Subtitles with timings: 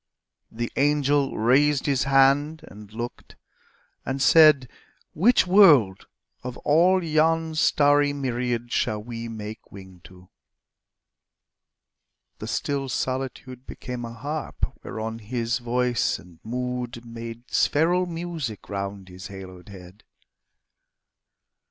[0.51, 3.35] The angel raised his hand and looked
[4.03, 4.67] and said,
[5.13, 6.07] "Which world,
[6.41, 10.29] of all yon starry myriad Shall we make wing to?"
[12.39, 19.07] The still solitude Became a harp whereon his voice and mood Made spheral music round
[19.07, 20.03] his haloed head.